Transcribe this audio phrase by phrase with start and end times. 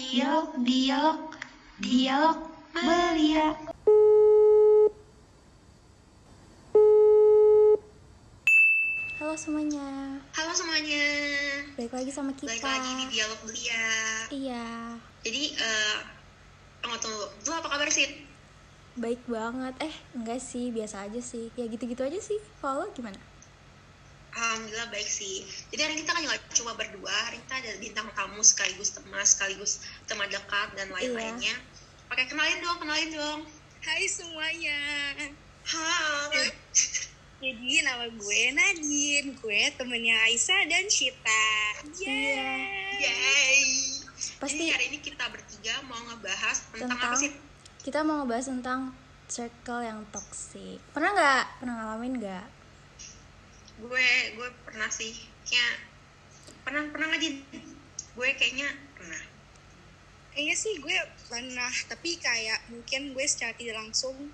[0.00, 1.20] Dialog, dialog,
[1.76, 2.38] dialog
[2.72, 3.52] belia.
[9.20, 11.04] Halo semuanya, Halo semuanya,
[11.76, 12.48] balik lagi sama kita.
[12.48, 13.84] balik lagi di Dialog Belia.
[14.32, 14.66] Iya,
[15.20, 15.96] Jadi, eh
[16.80, 18.08] tunggu tunggu, lu apa kabar sih?
[18.96, 19.76] baik banget.
[19.84, 21.52] Eh, enggak sih, biasa aja sih.
[21.54, 22.40] Ya gitu-gitu aja sih.
[22.64, 23.20] Kalau lo gimana?
[24.30, 25.42] Alhamdulillah baik sih.
[25.68, 28.90] Jadi hari ini kita kan nggak cuma berdua, hari ini kita ada bintang tamu sekaligus
[28.90, 29.72] teman, sekaligus
[30.04, 31.54] teman dekat dan lain-lainnya.
[32.06, 33.40] Oke, kenalin dong, kenalin dong.
[33.80, 34.78] Hai semuanya.
[35.64, 36.50] Hai.
[37.40, 41.46] Jadi nama gue Nadine, gue temennya Aisyah dan Shita.
[41.96, 43.00] Yeay.
[43.00, 43.60] Yay.
[44.36, 47.32] Pasti- Jadi hari ini kita bertiga mau ngebahas tentang, Tentang apa sih?
[47.80, 48.80] kita mau ngebahas tentang
[49.24, 50.76] circle yang toxic.
[50.92, 51.44] Pernah nggak?
[51.58, 52.46] Pernah ngalamin nggak?
[53.80, 55.12] Gue gue pernah sih,
[55.42, 55.74] kayak
[56.62, 57.36] pernah pernah nggak Din?
[58.12, 59.22] Gue kayaknya pernah.
[60.30, 64.30] Kayaknya sih gue pernah, tapi kayak mungkin gue secara tidak langsung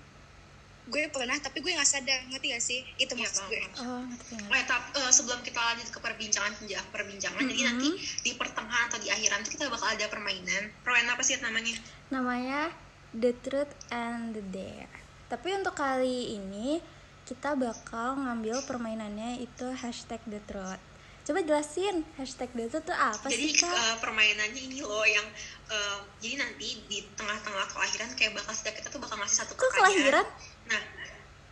[0.87, 2.79] gue pernah, tapi gue nggak sadar, ngerti gak sih?
[2.95, 3.59] Itu Iya, maksud gue.
[3.75, 4.55] Oh, ngerti nggak?
[4.55, 7.67] Eh, tap- eh, sebelum kita lanjut ke perbincangan penja- perbincangan, jadi Mhm.
[7.67, 7.89] nanti
[8.23, 10.71] di pertengahan atau di akhiran tuh kita bakal ada permainan.
[10.79, 11.75] Permainan apa sih namanya?
[12.07, 12.71] Namanya
[13.11, 14.87] The Truth and the Dare.
[15.27, 16.79] Tapi untuk kali ini
[17.27, 20.79] kita bakal ngambil permainannya itu hashtag The Truth.
[21.21, 23.67] Coba jelasin hashtag The Truth itu apa jadi sih kak?
[23.69, 25.27] eh, permainannya ini loh yang
[25.67, 29.53] eh, jadi nanti di tengah-tengah atau akhiran kayak bakal setiap kita tuh bakal ngasih satu
[29.53, 30.23] Kok kelahiran?
[30.65, 30.81] Nah,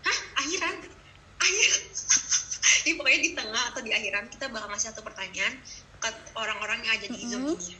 [0.02, 0.76] hah akhiran?
[1.36, 1.72] Akhir.
[2.86, 5.54] Jadi pokoknya di tengah atau di akhiran kita bakal ngasih satu pertanyaan
[5.98, 7.58] ke orang-orang yang ada di zoom Mhm.
[7.58, 7.76] ini.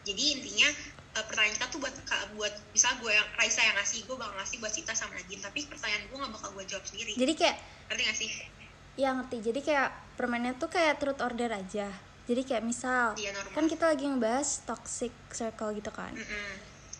[0.00, 0.68] Jadi intinya
[1.10, 1.94] eh, pertanyaan kita tuh buat
[2.32, 5.66] buat misal gue yang Raisa yang ngasih gue bakal ngasih buat Sita sama Nadine tapi
[5.66, 7.56] pertanyaan gue gak bakal gue jawab sendiri Jadi kayak
[7.90, 8.30] ngerti gak sih
[8.98, 9.36] ya ngerti.
[9.40, 11.88] Jadi kayak permainannya tuh kayak truth order aja.
[12.28, 13.54] Jadi kayak misal Iya, normal.
[13.56, 16.12] kan kita lagi ngebahas toxic circle gitu kan.
[16.12, 16.52] Mm-mm.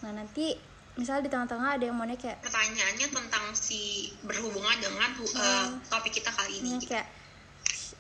[0.03, 0.57] Nah nanti
[0.97, 5.79] misal di tengah-tengah ada yang mau kayak pertanyaannya tentang si berhubungan dengan eh, Hmm.
[5.87, 6.93] topik kita kali ini ini gitu.
[6.93, 7.09] kayak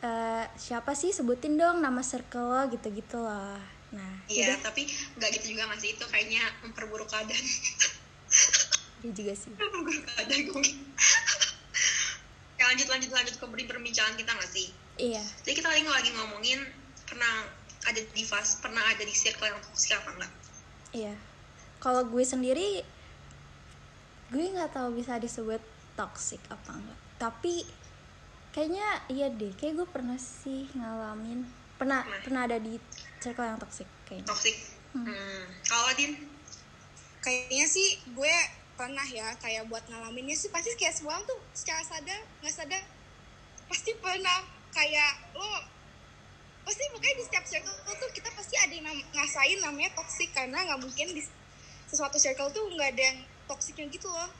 [0.00, 3.60] eh, siapa sih sebutin dong nama circle lo gitu-gitu loh.
[3.90, 4.86] Nah, Iya, tapi
[5.18, 7.44] nggak gitu juga nggak sih itu kayaknya memperburuk keadaan.
[9.02, 9.50] Dia juga sih.
[9.50, 10.64] memperburuk keadaan gue.
[12.60, 14.68] ya, lanjut lanjut lanjut ke perbincangan kita nggak sih?
[15.00, 15.24] Iya.
[15.42, 16.60] Jadi kita lagi lagi ngomongin
[17.08, 17.48] pernah
[17.88, 20.32] ada di fase pernah ada di circle yang toksik apa enggak?
[20.92, 21.14] Iya.
[21.80, 22.84] Kalau gue sendiri
[24.30, 25.58] gue nggak tahu bisa disebut
[25.98, 26.98] toxic apa enggak.
[27.18, 27.66] Tapi
[28.54, 29.50] kayaknya iya deh.
[29.56, 31.48] Kayak gue pernah sih ngalamin
[31.80, 32.20] pernah Pernah.
[32.22, 32.76] pernah ada di
[33.20, 34.26] circle yang toxic kayaknya.
[34.28, 34.56] Toksik.
[34.96, 35.06] Hmm.
[35.06, 35.44] Hmm.
[35.68, 36.12] Kalau Din,
[37.20, 38.34] Kayaknya sih gue
[38.80, 42.80] pernah ya, kayak buat ngalaminnya sih pasti kayak semua tuh secara sadar, nggak sadar,
[43.68, 44.40] pasti pernah
[44.72, 45.68] kayak lo
[46.64, 48.86] pasti pokoknya di setiap circle tuh kita pasti ada yang
[49.16, 51.22] ngasain namanya toxic karena nggak mungkin di
[51.90, 53.18] sesuatu circle tuh nggak ada yang
[53.50, 54.30] toksiknya gitu loh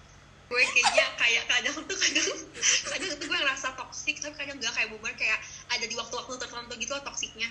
[0.50, 2.26] gue kayaknya kayak kadang tuh kadang
[2.90, 5.38] kadang tuh gue ngerasa toksik tapi kadang gak kayak bubar kayak
[5.70, 7.46] ada di waktu-waktu tertentu gitu loh toksiknya.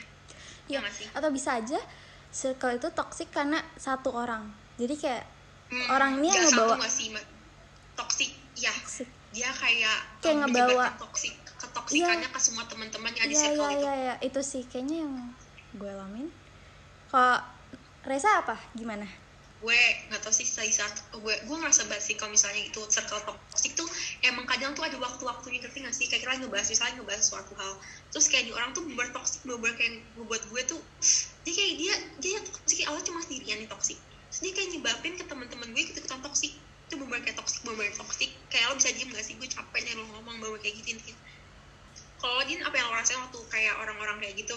[0.70, 1.10] Ya sih?
[1.12, 1.82] Atau bisa aja
[2.30, 4.48] circle itu toxic karena satu orang.
[4.78, 5.26] Jadi kayak
[5.68, 7.14] Hmm, Orang ini yang ngebawa- sih
[7.94, 9.06] toksik ya toxic.
[9.30, 13.62] dia kayak Kayak um, ngebawa- toksik ketoksikannya ke semua teman-teman yang ada di Iya circle
[13.62, 15.14] iya itu iya iya itu sih kayaknya yang
[15.76, 16.28] gue alamin.
[17.06, 17.38] Kalau
[18.02, 18.58] Reza apa?
[18.74, 19.06] Gimana?
[19.60, 23.20] Gue nggak tahu sih dari saat gue gue ngerasa banget sih kalau misalnya itu circle
[23.28, 23.84] toxic tuh
[24.24, 26.08] emang kadang tuh ada waktu-waktunya ngerti nggak sih?
[26.08, 27.76] Kayak kita ngebahas misalnya ngebahas suatu hal
[28.08, 30.80] terus kayak di orang tuh bener toxic bener kayak ngebuat gue tuh
[31.44, 31.94] dia kayak dia
[32.24, 34.00] dia yang toxic awalnya cuma sendirian nih toxic
[34.32, 36.52] terus dia kayak nyebabin ke teman-teman gue ikut ikutan toxic
[36.88, 39.36] itu bener kayak toxic bener toxic kayak lo bisa diem gak sih?
[39.36, 41.20] Gue capek nih lo ngomong bener kayak gitu intinya
[42.20, 44.56] kalau Din apa yang lo rasain waktu kayak orang-orang kayak gitu?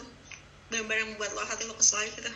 [0.67, 2.27] Bener-bener membuat lo hati lo kesel gitu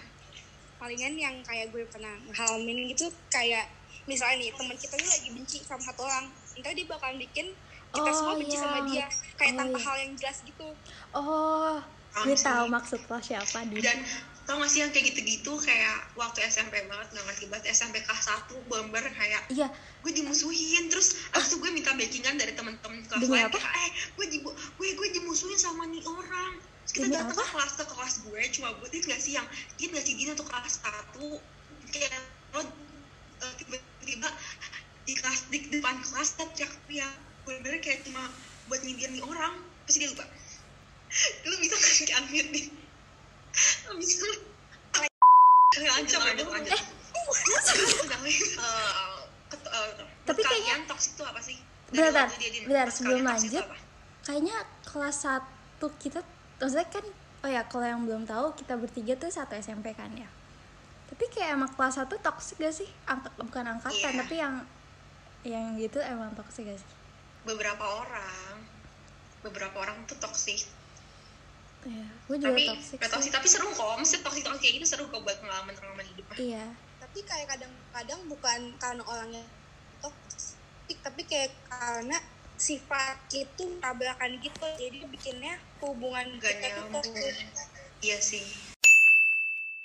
[0.76, 3.66] palingan yang kayak gue pernah ngalamin gitu kayak
[4.04, 7.46] misalnya nih teman kita ini lagi benci sama satu orang entar dia bakalan bikin
[7.90, 8.62] kita Oh, semua benci iya.
[8.62, 9.84] sama dia kayak Oh, tanpa iya.
[9.84, 10.66] hal yang jelas gitu
[11.10, 11.76] Oh,
[12.16, 13.76] gue tahu maksud lo siapa di.
[13.78, 13.98] dan
[14.46, 18.30] tau gak sih yang kayak gitu-gitu kayak waktu SMP banget nggak ngerti banget SMP kelas
[18.46, 19.66] 1 bomber kayak Iya,
[20.00, 24.26] gue dimusuhin terus abis itu gue minta backingan dari teman-teman kelas lain kayak eh gue
[24.30, 24.54] di gue
[24.94, 28.68] gue dimusuhin sama nih orang terus kita Demi datang ke kelas ke kelas gue cuma
[28.76, 29.46] buat itu gak sih yang
[29.76, 31.28] dia nggak sih dia untuk kelas satu
[31.88, 32.14] kayak
[32.52, 34.28] lo eh, tiba-tiba
[35.02, 38.22] di kelas di depan kelas teriak-teriak bener-bener kayak cuma
[38.66, 40.26] buat nyindir nih orang pasti dia lupa
[41.44, 42.64] lu bisa kasih unmute nih
[43.86, 44.26] lu bisa
[45.76, 46.80] lanjut lanjut lanjut
[47.26, 47.82] Eh,
[48.56, 49.18] Eh,
[49.48, 49.90] ket- eh,
[50.22, 51.58] Tapi kayaknya- toxic itu apa sih?
[51.88, 52.30] Bentar,
[52.62, 53.64] bentar sebelum lanjut,
[54.22, 55.42] kayaknya kelas 1
[55.98, 56.22] kita,
[56.56, 57.04] maksudnya kan,
[57.44, 60.28] oh ya kalau yang belum tahu kita bertiga tuh satu SMP kan ya.
[61.06, 62.88] tapi kayak emang kelas 1 toxic gak sih?
[63.06, 64.18] Angka, bukan angkatan Iya.
[64.18, 64.54] tapi yang
[65.46, 66.90] yang gitu emang toxic gak sih?
[67.46, 68.58] Beberapa orang.
[69.46, 70.66] Beberapa orang tuh toksik
[71.86, 73.36] Iya, gue juga tapi toxic gak toksik sih.
[73.38, 73.94] tapi seru kok.
[74.02, 76.26] Mesti toksik toksik kayak gitu seru kok buat pengalaman pengalaman hidup.
[76.34, 76.64] Iya,
[76.98, 79.44] tapi kayak kadang-kadang bukan karena orangnya
[80.02, 82.18] toksik tapi kayak karena
[82.56, 87.36] sifat itu tabrakan gitu jadi bikinnya hubungan gak kita tuh nyambung toksik
[88.00, 88.44] iya sih.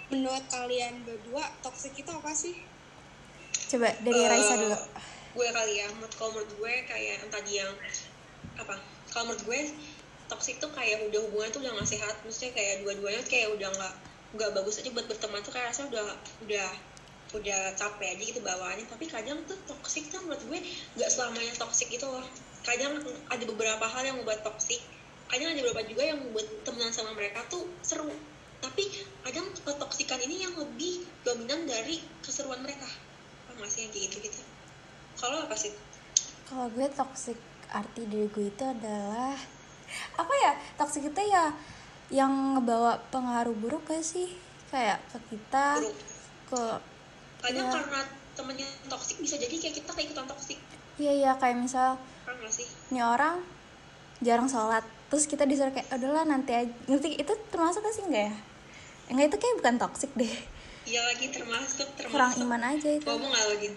[0.07, 2.55] Menurut kalian berdua toksik itu apa sih?
[3.71, 4.75] Coba dari Eh, Raisa dulu.
[5.31, 7.71] gue kali ya menurut kalau menurut gue kayak yang tadi yang
[8.59, 8.75] apa
[9.07, 9.59] kalau menurut gue
[10.27, 12.15] toxic tuh kayak udah hubungan tuh udah gak sehat.
[12.23, 13.93] Maksudnya kayak dua-duanya tuh kayak udah nggak
[14.31, 16.03] nggak bagus aja buat berteman tuh kayak rasanya udah
[16.43, 16.69] udah
[17.31, 18.85] udah capek aja gitu bawaannya.
[18.91, 20.59] Tapi kadang tuh toxic tuh menurut gue
[20.99, 22.27] nggak selamanya toxic gitu loh
[22.61, 24.81] kadang ada beberapa hal yang membuat toxic
[25.31, 28.11] kadang ada beberapa juga yang membuat temenan sama mereka tuh seru.
[28.61, 28.83] Tapi
[29.25, 32.85] kadang ketoksikan ini yang lebih dominan dari keseruan mereka.
[33.47, 34.41] Apa sih yang kayak gitu gitu
[35.17, 35.71] kalau apa sih?
[36.49, 37.39] Kalau gue toxic
[37.71, 39.39] arti diri gue itu adalah
[40.19, 41.55] apa ya toxic itu ya
[42.11, 44.35] yang ngebawa pengaruh buruk gak sih?
[44.67, 45.95] Kayak ke kita buruk.
[46.51, 46.63] ke
[47.41, 47.75] kadang Iya.
[47.79, 48.01] karena
[48.35, 50.59] temennya toksik bisa jadi kayak kita keikutan toksik
[51.01, 51.97] iya iya kayak misal
[52.51, 52.67] sih.
[52.91, 53.41] Ini orang
[54.19, 54.83] jarang sholat.
[55.07, 58.35] Terus kita disuruh kayak udahlah nanti aja ngerti itu termasuk gak sih enggak ya?
[59.09, 60.33] Enggak itu kayak bukan toxic deh.
[60.81, 62.11] Iya lagi termasuk termasuk.
[62.11, 63.05] Kurang iman aja itu.
[63.05, 63.69] Ngomong nggak lagi?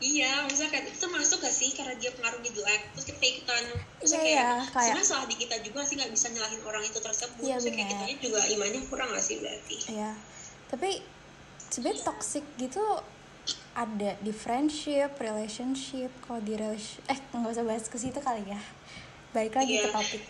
[0.00, 1.70] Iya maksudnya kayak itu masuk gak sih?
[1.72, 3.62] Karena dia pengaruhnya jelek terus kita ikutan.
[4.00, 5.94] Maksudnya Iya, kayak, iya, kayak- sebenarnya salah di kita juga sih?
[5.96, 7.40] Nggak bisa nyalahin orang itu tersebut.
[7.40, 9.76] Iya, maksudnya kayak kitanya juga imannya kurang gak sih berarti?
[9.92, 10.10] Iya,
[10.68, 10.90] tapi
[11.68, 12.82] sebenarnya toxic gitu
[13.72, 18.60] ada di friendship, relationship, kalau di relation eh nggak usah bahas ke situ kali ya.
[19.30, 19.86] Baik lagi Iya.
[19.86, 20.22] ke topik.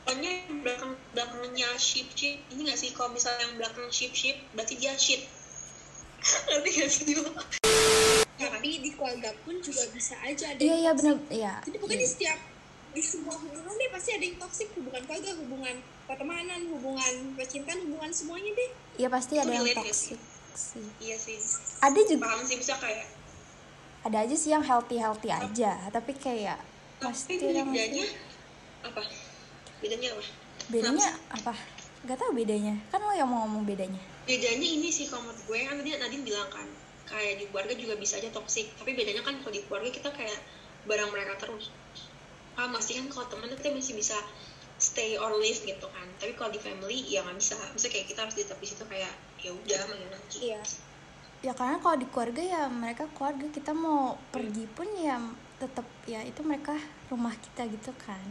[0.00, 4.36] pokoknya yang belakang belakangnya ship ship ini gak sih kalau misalnya yang belakang ship ship
[4.52, 5.24] berarti dia shit
[6.44, 7.32] ngerti gak sih lo
[8.36, 11.00] tapi di keluarga pun juga bisa aja ada Iya iya toksik.
[11.00, 11.52] benar iya.
[11.64, 12.38] jadi pokoknya di setiap
[12.92, 15.74] di semua hubungan deh pasti ada yang toksik hubungan keluarga hubungan
[16.04, 20.20] pertemanan hubungan percintaan hubungan semuanya deh Iya pasti ada yang toxic
[20.56, 20.86] sih.
[21.02, 21.36] iya sih.
[21.82, 23.06] Ada juga paham sih bisa kayak
[24.04, 26.60] ada aja sih yang healthy healthy aja, tapi kayak
[27.00, 28.04] tapi pasti ada bedanya
[28.84, 29.02] apa?
[29.80, 30.22] Bedanya apa?
[30.68, 31.52] Bedanya apa?
[32.04, 32.76] Gak tau bedanya.
[32.92, 34.00] Kan lo yang mau ngomong bedanya.
[34.28, 36.68] bedanya ini sih kalau menurut gue kan tadi Nadine bilang kan
[37.04, 40.40] kayak di keluarga juga bisa aja toksik tapi bedanya kan kalau di keluarga kita kayak
[40.84, 41.72] barang mereka terus.
[42.56, 44.16] Ah masih kan kalau teman kita masih bisa
[44.76, 46.08] stay or leave gitu kan.
[46.20, 47.56] Tapi kalau di family ya nggak bisa.
[47.72, 49.12] Bisa kayak kita harus tetap di situ kayak
[49.44, 50.60] ya udah lagi iya
[51.44, 55.20] Ya karena kalau di keluarga ya mereka keluarga kita mau pergi pun ya
[55.60, 56.72] tetap ya itu mereka
[57.12, 58.24] rumah kita gitu kan.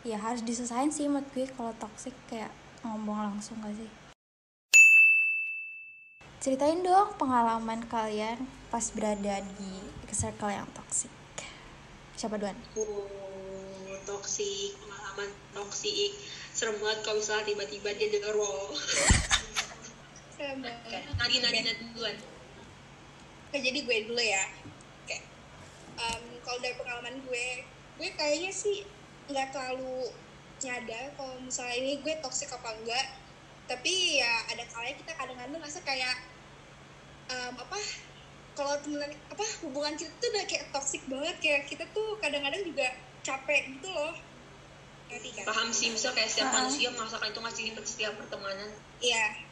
[0.00, 2.48] Ya harus diselesain sih menurut gue kalau toxic kayak
[2.80, 3.92] ngomong langsung gak sih.
[6.40, 11.12] Ceritain dong pengalaman kalian pas berada di circle yang toxic.
[12.16, 12.56] Siapa duluan?
[12.80, 13.04] oh
[14.08, 16.12] toksik pengalaman toksik
[16.52, 18.68] serem banget kalau misalnya tiba-tiba dia denger wow
[20.44, 22.16] Nadine Nadine Nadine duluan
[23.48, 24.44] Oke, jadi gue dulu ya.
[25.06, 25.14] Oke.
[25.94, 27.46] Em, kalau dari pengalaman gue,
[27.94, 28.82] gue kayaknya sih
[29.30, 30.10] nggak terlalu
[30.58, 33.14] nyadar kalau misalnya ini gue toxic apa enggak.
[33.70, 36.16] Tapi ya ada kalanya kita kadang-kadang ngerasa kayak
[37.30, 37.78] em, apa?
[38.58, 42.90] Kalau temenan apa hubungan kita tuh udah kayak toxic banget kayak kita tuh kadang-kadang juga
[43.22, 44.18] capek gitu loh.
[45.14, 45.44] Ngerti kan?
[45.46, 46.54] paham sih misal kayak setiap Ah.
[46.58, 48.66] manusia merasakan itu ngasih setiap pertemanan
[48.98, 49.43] Iya.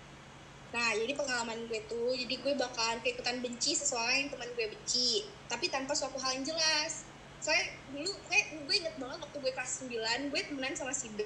[0.72, 5.28] Nah, jadi pengalaman gue tuh, jadi gue bakalan keikutan benci seseorang yang teman gue benci,
[5.44, 7.04] tapi tanpa suatu hal yang jelas.
[7.44, 11.20] Soalnya dulu gue, gue inget banget waktu gue kelas 9, gue temenan sama si B.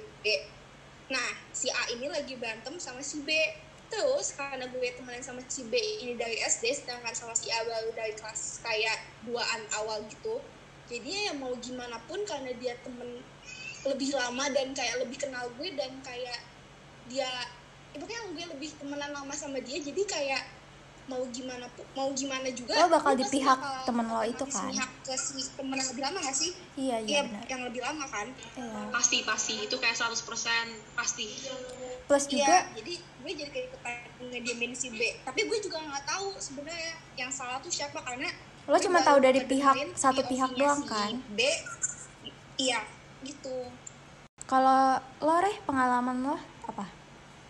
[1.07, 3.31] Nah, si A ini lagi berantem sama si B.
[3.87, 7.95] Terus karena gue temenan sama si B ini dari SD, sedangkan sama si A baru
[7.95, 10.43] dari kelas kayak duaan awal gitu.
[10.91, 13.23] Jadi ya mau gimana pun karena dia temen
[13.87, 16.39] lebih lama dan kayak lebih kenal gue dan kayak
[17.07, 17.27] dia
[17.97, 20.43] ya pokoknya gue lebih temenan lama sama dia jadi kayak
[21.07, 24.67] mau gimana mau gimana juga Lo bakal di pihak bakal temen lo itu kan?
[24.69, 27.43] pihak ke si temen yang lebih lama gak sih Iya iya iya benar.
[27.47, 28.81] yang lebih lama kan Iya.
[28.91, 30.19] pasti pasti itu kayak 100%
[30.93, 31.25] pasti
[32.05, 36.05] Plus juga iya jadi gue jadi kayak ikutan ngediemin si B tapi gue juga nggak
[36.05, 38.27] tahu sebenarnya yang salah tuh siapa karena
[38.67, 41.11] Lo cuma tahu dari pihak- satu pihak doang si kan?
[41.29, 41.39] B
[42.59, 42.83] iya
[43.23, 43.71] gitu
[44.43, 46.35] kalau lo reh pengalaman lo
[46.67, 46.83] apa?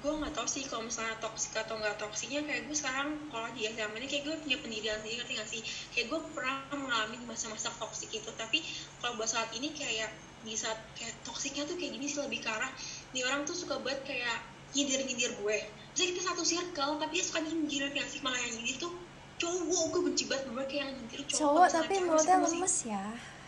[0.08, 3.68] Gue nggak tahu sih kalau misalnya toksik atau nggak toksiknya kayak gue sekarang kalau di
[3.68, 5.62] SMA ini kayak gue punya pendirian sendiri ngerti nggak sih?
[5.92, 8.64] Kayak gue pernah mengalami masa-masa toksik itu tapi
[9.04, 10.08] kalau buat saat ini kayak
[10.48, 12.72] di saat kayak toksiknya tuh kayak gini sih lebih ke arah
[13.12, 14.40] nih orang tuh suka banget kayak
[14.72, 15.58] nyindir nyindir gue.
[15.92, 18.96] Terus kita satu circle tapi dia suka nyindir kayak sih malah yang nyindir tuh
[19.44, 19.84] cowok.
[19.92, 21.40] Gue benci banget gue kayak yang nyindir cowok.
[21.44, 23.04] Cowok tapi mulutnya lemes ya.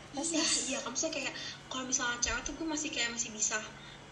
[0.09, 1.33] Iya iya kamu misalnya kayak
[1.69, 3.55] kalau misalnya cewek tuh gue masih kayak masih bisa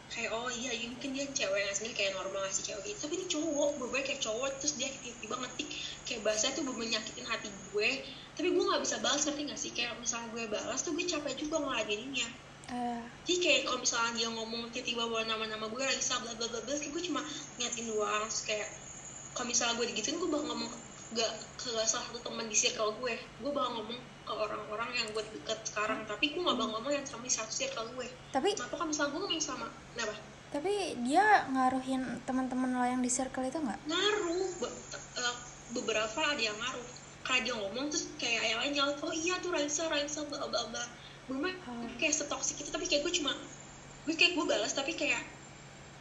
[0.08, 3.00] kayak oh iya ya mungkin dia cewek yang aslinya kayak normal ngasih cewek gitu.
[3.08, 5.70] Tapi ini cowok bener kayak cowok terus dia tiba-tiba ngetik
[6.08, 7.90] kayak bahasa tuh bener nyakitin hati gue.
[8.34, 9.72] Tapi gue nggak bisa balas ngerti gak sih?
[9.76, 12.28] Kayak misalnya gue balas tuh gue capek juga ngeladeninnya.
[12.68, 16.60] Eh, jadi kayak kalau misalnya dia ngomong tiba-tiba bawa nama-nama gue Raisa bla bla bla
[16.64, 17.22] bla gue cuma
[17.60, 18.28] nyatin doang.
[18.28, 18.70] Terus kayak
[19.36, 20.72] kalau misalnya gue digituin gue bakal ngomong
[21.14, 23.16] gak ke salah satu teman di circle gue.
[23.40, 26.04] Gue bakal ngomong ke orang-orang yang gue deket sekarang.
[26.04, 28.08] Tapi gue gak bakal ngomong yang sama di satu circle gue.
[28.32, 30.16] Tapi kenapa kalau misalnya gue ngomong sama kenapa?
[30.48, 30.74] Tapi
[31.04, 33.80] dia ngaruhin teman-teman lo yang di circle itu nggak?
[33.84, 34.48] Ngaruh.
[34.64, 34.76] Be-
[35.20, 35.36] eh,
[35.76, 36.88] beberapa ada yang ngaruh.
[37.28, 40.64] Kayak dia ngomong terus kayak yang lain nyaut oh iya tuh Raisa Raisa bla bla
[40.72, 40.84] bla.
[41.28, 41.36] Gue
[41.68, 41.84] Oh.
[42.00, 43.36] kayak setoksik itu tapi kayak gue cuma
[44.08, 45.20] gue kayak gue balas tapi kayak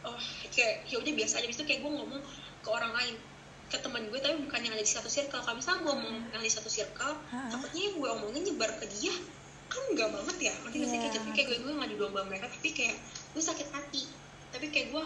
[0.07, 0.15] oh
[0.55, 1.45] kayak ya udah biasa aja.
[1.51, 2.23] Habis itu kayak gue ngomong
[2.63, 3.15] ke orang lain
[3.67, 6.39] ke teman gue tapi bukan yang ada di satu circle kalau misalnya gue ngomong yang
[6.39, 7.49] di satu circle Hah?
[7.49, 9.11] takutnya yang gue omongin nyebar ke dia
[9.67, 11.19] kan enggak banget ya nanti nggak sih kayak Iya.
[11.19, 12.95] jadi kayak gue gue nggak di domba mereka tapi kayak
[13.29, 14.03] gue sakit hati
[14.47, 15.03] tapi kayak gue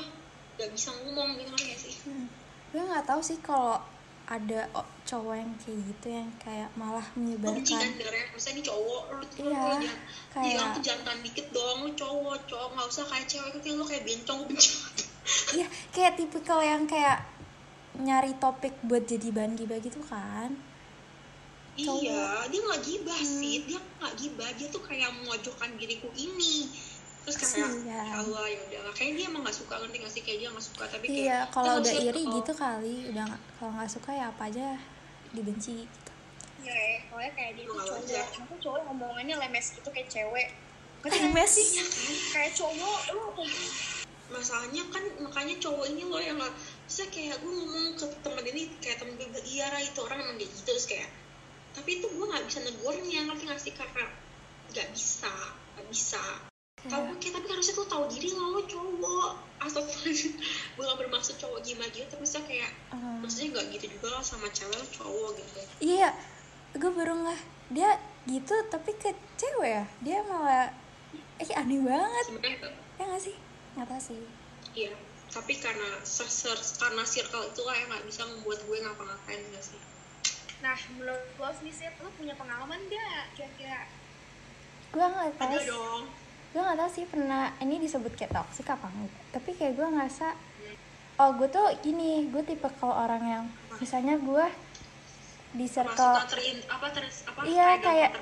[0.53, 2.29] gak bisa ngomong gitu kan ya sih Hmm.
[2.69, 3.81] gue nggak tahu sih kalau
[4.23, 4.69] ada
[5.03, 9.23] cowok yang kayak gitu yang kayak malah Gue benci kan menyebarkan misalnya ini cowok, lu
[9.25, 9.97] tuh Iya, lu jangan,
[10.31, 13.83] kayak- bilang tuh jantan dikit dong, lu cowok, cowok, gak usah kayak cewek, itu lu
[13.83, 15.05] kayak bencong, banget.
[15.51, 17.19] iya kayak tipikal yang kayak
[17.99, 20.55] nyari topik buat jadi bahan gibah gitu kan?
[21.71, 22.03] Cowok.
[22.03, 23.39] Iya, dia gak gibah Hmm.
[23.39, 26.67] sih, dia gak gibah, dia tuh kayak memojokkan diriku ini.
[27.21, 27.85] Terus kayak, Kasian.
[27.85, 30.65] ya Allah ya udah kayaknya dia emang gak suka, ngerti gak sih, kayak dia gak
[30.65, 34.25] suka, tapi kayak iya kalau udah iri gitu kali udah nggak- kalau nggak suka ya
[34.33, 34.67] apa aja
[35.31, 36.11] dibenci gitu.
[36.61, 40.47] Iya, ya, soalnya kayak dia tuh nggak cowok, aku cowok ngomongannya lemes gitu kayak cewek.
[41.01, 42.15] Nggak Iya kan?
[42.33, 43.21] Kayak cowok, lu
[44.31, 46.55] masalahnya kan makanya cowok ini loh yang gak
[46.87, 50.39] bisa kayak gue ngomong ke temen ini kayak temen gue bilang, iya itu orang emang
[50.39, 51.09] kayak gitu terus kayak
[51.71, 53.71] tapi itu gue nggak bisa negornya ngerti gak sih?
[53.71, 54.03] Karena
[54.71, 55.31] nggak bisa
[55.75, 56.23] nggak bisa.
[56.81, 59.31] Tahu kayak tapi harusnya tuh tahu diri lo lo cowok?
[59.61, 63.23] Asal gue gak bermaksud cowok gimana gitu tapi misalnya kayak Hmm.
[63.23, 65.59] maksudnya nggak gitu juga lah sama cewek cowok gitu.
[65.79, 66.11] Iya
[66.75, 67.91] gue baru nggak dia
[68.27, 69.83] gitu tapi ke cewek ya?
[70.03, 70.75] Dia malah
[71.39, 72.25] eh aneh banget.
[72.27, 72.67] Sebenarnya
[72.99, 73.35] ya nggak sih
[73.73, 74.21] nggak tahu sih.
[74.73, 74.93] Iya
[75.31, 79.63] tapi karena ser, ser- karena circle itu lah yang nggak bisa membuat gue ngapa-ngapain gak
[79.63, 79.79] sih?
[80.59, 83.87] Nah, menurut lo sendiri sih, lo punya pengalaman gak kira-kira?
[84.91, 86.03] gue nggak tahu ada dong.
[86.51, 89.23] Gue nggak tahu sih pernah ini disebut kayak toxic apa enggak.
[89.31, 90.27] Tapi kayak gue ngerasa
[91.15, 93.43] oh gue tuh gini gue tipe kalau orang yang
[93.79, 94.45] misalnya gue
[95.53, 98.13] di circle terin apa ter apa Iya, kayak-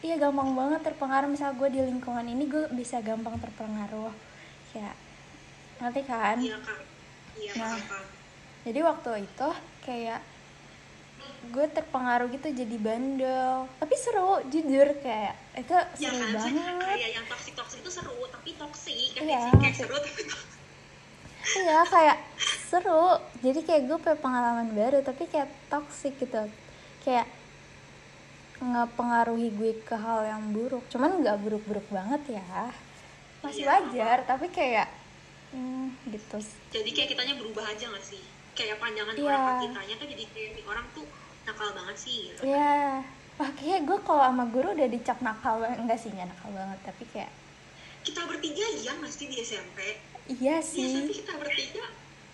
[0.00, 1.32] iya gampang banget terpengaruh.
[1.32, 4.12] Misal gue di lingkungan ini gue bisa gampang terpengaruh
[4.72, 4.96] kayak
[5.78, 6.36] ngerti kan?
[6.40, 6.78] Iya kak.
[7.32, 7.76] Iya Nah.
[7.78, 8.06] paham
[8.62, 9.48] jadi waktu itu
[9.82, 10.22] kayak
[11.50, 13.66] gue terpengaruh gitu jadi bandel.
[13.82, 16.30] Tapi seru jujur kayak itu ya seru kan?
[16.30, 16.86] Maksudnya banget.
[16.86, 19.08] kayak yang toxic toxic itu seru tapi toxic.
[19.18, 19.58] Kan Iya, sih?
[19.58, 20.50] Kayak seru tapi toxic.
[21.42, 22.18] Iya kayak
[22.70, 23.04] seru.
[23.42, 26.46] Jadi kayak gue punya pengalaman baru tapi kayak toxic gitu.
[27.02, 27.26] Kayak
[28.62, 30.86] ngepengaruhi gue ke hal yang buruk.
[30.86, 32.70] Cuman nggak buruk-buruk banget ya
[33.42, 34.86] masih Iya, wajar tapi kayak
[35.50, 36.38] hmm, gitu
[36.70, 38.22] jadi kayak kitanya berubah aja gak sih
[38.52, 39.26] kayak pandangan Iya.
[39.26, 41.06] orang ke kitanya tuh jadi kayak orang tuh
[41.42, 42.40] nakal banget sih gitu.
[42.46, 43.02] Iya,
[43.34, 47.04] wah kayak gue kalau sama guru udah dicap nakal enggak sih nggak nakal banget tapi
[47.10, 47.30] kayak
[48.02, 49.78] kita bertiga iya nggak sih di SMP
[50.28, 51.84] iya di sih SMP kita bertiga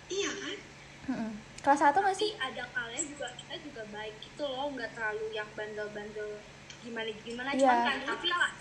[0.07, 0.57] iya kan
[1.09, 1.31] Mm-mm.
[1.59, 5.49] kelas satu masih Tapi ada kalanya juga kita juga baik gitu loh, nggak terlalu yang
[5.53, 6.29] bandel-bandel
[6.79, 7.49] gimana gimana.
[7.51, 7.65] Iya.
[7.65, 8.53] Cuman kan kita nggak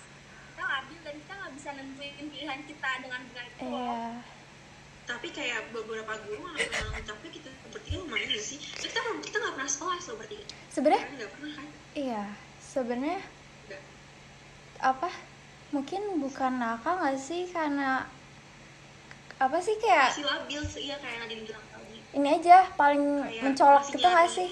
[0.68, 3.72] labil dan kita nggak bisa nentuin pilihan kita dengan benar itu loh.
[3.80, 4.02] iya.
[5.08, 6.60] Tapi kayak beberapa guru malah
[6.92, 8.60] ngucapnya kita bertiga lumayan gak sih?
[8.60, 11.66] Kita kita nggak pernah sekolah loh bertiga sebenarnya nggak pernah kan?
[11.96, 12.24] iya
[12.60, 13.20] sebenarnya
[14.78, 15.10] apa
[15.72, 17.48] mungkin bukan nakal nggak sih?
[17.48, 18.04] Karena
[19.38, 23.42] apa sih kayak masih labil sih iya kayak Nadine bilang tadi ini aja paling Kayak
[23.48, 24.50] mencolok gitu nggak sih?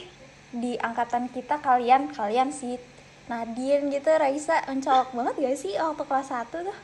[0.56, 2.80] Di angkatan kita kalian kalian sih
[3.26, 6.78] Nadine gitu Raisa mencolok banget gak sih waktu kelas 1 tuh?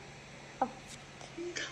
[1.39, 1.71] Enggak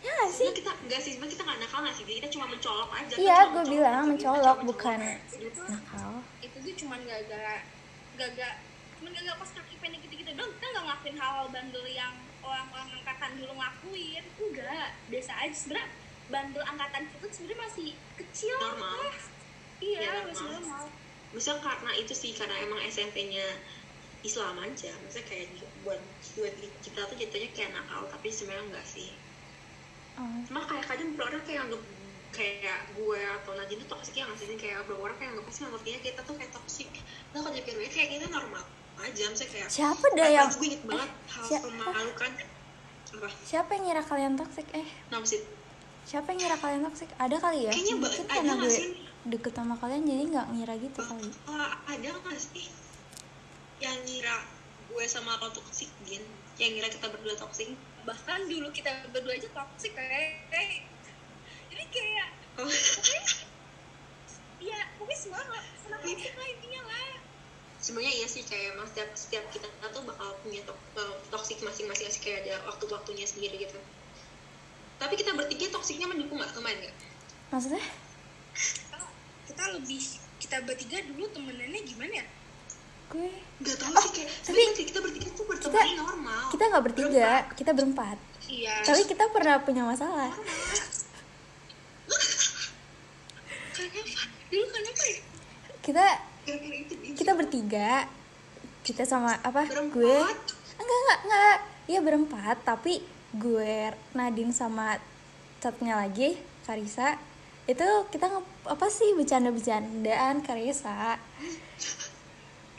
[0.00, 0.48] ya nggak sih?
[0.52, 2.04] Kita enggak sih sebenarnya kita nggak nakal nggak sih?
[2.04, 3.14] Kita cuma mencolok aja.
[3.16, 5.68] Iya cuma gue mencolok bilang mencolok cuma bukan mencolok.
[5.68, 6.10] nakal.
[6.40, 7.54] Itu tuh cuman gara-gara
[8.20, 8.52] gagal
[9.00, 12.12] cuman gagal pas kaki pendek gitu-gitu dong kita nggak ngelakuin hal-hal bandel yang
[12.44, 14.24] orang-orang angkatan dulu ngelakuin.
[14.36, 15.56] Enggak biasa aja.
[15.56, 15.88] Sebenarnya
[16.28, 17.88] bandel angkatan kita tuh sebenarnya masih
[18.20, 18.96] kecil Normal.
[19.00, 19.16] lah.
[19.80, 20.84] iya Iya, masih normal.
[21.30, 23.46] Misalnya karena itu sih karena emang SMP-nya
[24.20, 24.92] Islam aja.
[25.00, 25.46] Maksudnya kayak
[25.84, 26.00] buat
[26.36, 29.08] buat kita tuh jatuhnya kayak nakal Tapi sebenarnya enggak sih.
[30.20, 31.82] Oh, Cuma kayak kadang orang kayak anggap
[32.30, 34.46] kayak gue atau Nadine tuh toxic ya nggak sih?
[34.54, 36.88] Kayak beberapa orang kayak nggak pasti ngertinya kita tuh kayak toxic.
[37.32, 38.64] Nah kalau dipikir kayak kita normal
[39.00, 39.24] aja.
[39.32, 41.66] Misalnya kayak siapa dah yang gue inget banget hal siapa?
[41.72, 42.30] memalukan.
[43.10, 43.28] Apa?
[43.42, 44.66] Siapa yang ngira kalian toxic?
[44.76, 44.86] Eh.
[45.08, 45.40] Kenapa sih?
[46.04, 47.08] Siapa yang ngira kalian toxic?
[47.16, 47.72] Ada kali ya?
[47.72, 48.88] Kayaknya mungkin ada karena gue sih?
[49.20, 51.28] deket sama kalian jadi nggak ngira gitu kali.
[51.48, 52.68] Ah, ada nggak sih
[53.80, 54.36] yang ngira
[54.86, 56.20] gue sama lo toxic gin
[56.60, 57.72] yang ngira kita berdua toxic.
[58.04, 60.84] Bahkan dulu kita berdua aja toxic kayak kayak-
[61.70, 62.28] jadi kayak
[62.60, 62.66] Oh.
[62.68, 63.22] pokoknya
[64.60, 65.40] ya pokoknya semua
[65.80, 67.10] senang toxic lah intinya lah.
[67.80, 72.12] Sebenarnya iya sih kayak emang setiap setiap kita tuh bakal punya to eh, toxic masing-masing
[72.12, 73.80] sih kayak ada waktu-waktunya sendiri gitu.
[75.00, 76.52] Tapi kita bertiga toksiknya mendukung nggak?
[76.52, 76.96] Kemarin nggak?
[77.48, 77.80] Maksudnya?
[79.48, 80.02] Kita lebih
[80.36, 82.26] kita bertiga dulu temenannya gimana ya
[83.10, 83.26] gue
[83.60, 86.42] nggak tahu sih kayak tapi tapi kita bertiga tuh berteman normal.
[86.54, 88.16] kita nggak bertiga kita berempat.
[88.50, 88.74] Iya.
[88.82, 90.30] Tapi kita pernah punya masalah.
[94.50, 95.18] Dulu kenapa ya?
[95.80, 96.06] Kita
[96.42, 97.14] kira-kira itu Din.
[97.14, 97.90] kita bertiga
[98.80, 99.94] kita sama apa Berempat?
[99.94, 100.16] gue
[100.80, 101.58] enggak enggak enggak.
[101.90, 102.56] Iya berempat.
[102.66, 103.02] Tapi
[103.34, 104.98] gue Nadine sama
[105.62, 106.34] satunya lagi
[106.66, 107.14] Karisa
[107.68, 108.26] itu kita
[108.66, 111.14] apa sih bercanda-bercandaan Karisa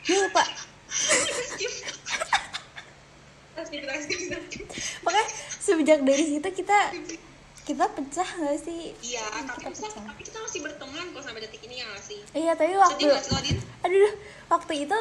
[0.08, 0.42] lupa
[3.62, 4.64] skip, skip.
[5.02, 5.24] pokoknya
[5.62, 6.78] sejak dari situ kita
[7.62, 8.90] kita pecah gak sih?
[9.06, 10.02] Iya tapi kita pecah.
[10.02, 12.18] tapi kita masih berteman kok sampai detik ini ya nggak sih?
[12.34, 13.56] Iya tapi waktu sedih
[13.86, 14.12] aduh
[14.50, 14.98] waktu itu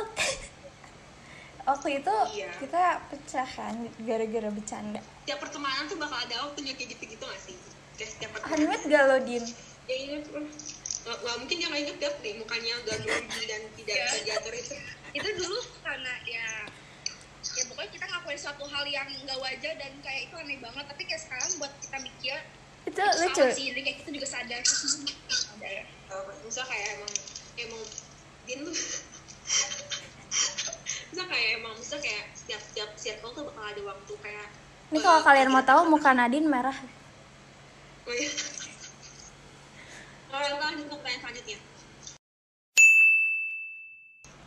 [1.69, 2.49] waktu itu Iya.
[2.61, 5.01] kita pecah kan gara-gara bercanda.
[5.25, 7.57] Setiap pertemanan tuh bakal ada waktunya kayak gitu-gitu gak sih?
[7.97, 8.61] Kayak setiap pertemanan.
[8.61, 9.43] Hanmet gak lo din?
[9.89, 10.23] Ya inget
[11.03, 14.05] wah, mungkin dia nggak inget deh nih mukanya agak grogi dan tidak Iya.
[14.05, 14.75] bisa diatur itu
[15.11, 16.45] itu dulu karena ya
[17.51, 21.03] ya pokoknya kita ngelakuin suatu hal yang nggak wajar dan kayak itu aneh banget tapi
[21.03, 22.37] kayak sekarang buat kita mikir
[22.81, 26.37] itu itu lucu sih jadi kayak kita juga sadar sadar Tahu nggak?
[26.43, 27.13] misal kayak emang
[27.57, 27.81] emang
[28.41, 28.73] Din tuh
[31.11, 34.47] misal kayak emang misal kayak setiap setiap circle tuh bakal ada waktu kayak
[34.89, 36.77] ini eh, kalau kalian mau kita- tahu muka Nadine merah
[38.01, 38.31] Oh iya.
[40.31, 41.57] Kalau lanjut ke pertanyaan selanjutnya.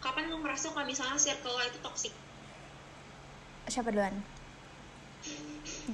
[0.01, 2.13] Kapan lo merasa kalau misalnya circle lo itu toxic?
[3.65, 4.13] siapa duluan?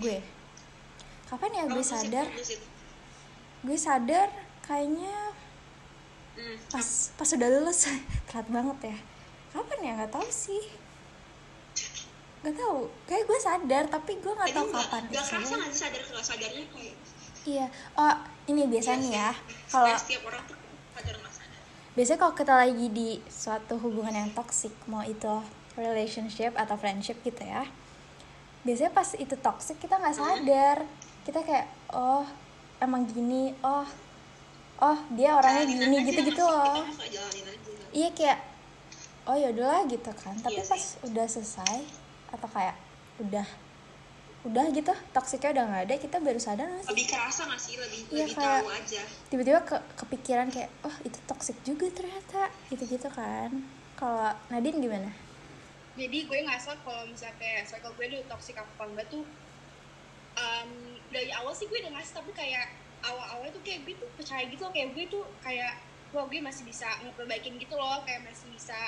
[0.02, 0.18] Gue.
[1.26, 2.26] Kapan ya gue Kalau sadar?
[2.26, 2.42] lu
[3.60, 4.28] gue sadar
[4.64, 5.14] kayaknya
[6.30, 6.56] Hmm.
[6.72, 6.86] pas
[7.18, 7.90] pas udah lulus.
[8.30, 8.98] Telat banget ya.
[9.50, 9.92] Kapan ya?
[9.98, 10.62] Nggak tahu sih.
[12.42, 12.78] Nggak tahu.
[13.06, 15.02] Kayak gue sadar tapi gue nggak tahu kapan.
[15.10, 16.02] nggak kerasa nggak sadar?
[16.06, 16.94] Nggak sadarnya kayak
[17.46, 17.66] iya.
[17.96, 18.14] Oh
[18.48, 19.30] ini biasanya ya
[19.70, 21.60] kalau setiap orang tuh nggak sadar.
[21.96, 25.40] biasanya kalau kita lagi di suatu hubungan yang toxic mau itu
[25.78, 27.64] relationship atau friendship gitu ya
[28.60, 30.78] biasanya pas itu toxic kita nggak sadar.
[31.24, 32.24] Kita kayak oh
[32.80, 33.56] emang gini.
[33.64, 33.86] Oh
[34.80, 36.48] oh dia orangnya gini gitu gitu sih?
[36.48, 36.84] loh.
[37.92, 38.38] iya kayak
[39.28, 40.36] oh ya udahlah gitu kan.
[40.40, 41.78] Tapi Iya pas udah selesai
[42.30, 42.76] atau kayak
[43.20, 43.46] udah
[44.42, 47.74] udah gitu toksiknya udah nggak ada kita baru sadar nggak sih Lebih kerasa nggak sih?
[47.76, 49.00] Lebih Iya, lebih kayak- tahu aja.
[49.28, 53.50] tiba-tiba ke kepikiran kayak oh itu toksik juga ternyata gitu gitu kan
[53.94, 55.12] kalau Nadine gimana
[55.92, 59.28] jadi gue ngerasa kalau misalnya kayak circle gue dulu toxic apa enggak tuh
[60.34, 60.70] em,
[61.08, 62.64] dari awal sih gue udah ngasih tapi kayak
[63.02, 65.76] awal-awal tuh kayak gue tuh percaya gitu loh kayak gue tuh kayak
[66.10, 68.78] wah gue masih bisa ngeperbaikin gitu loh kayak masih bisa